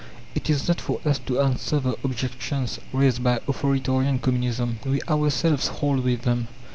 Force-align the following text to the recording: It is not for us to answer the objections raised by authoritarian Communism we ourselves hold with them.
It 0.33 0.49
is 0.49 0.67
not 0.67 0.81
for 0.81 0.99
us 1.05 1.19
to 1.27 1.39
answer 1.39 1.79
the 1.79 1.95
objections 2.03 2.79
raised 2.91 3.23
by 3.23 3.39
authoritarian 3.47 4.17
Communism 4.17 4.79
we 4.83 4.99
ourselves 5.03 5.67
hold 5.67 5.99
with 6.03 6.23
them. 6.23 6.47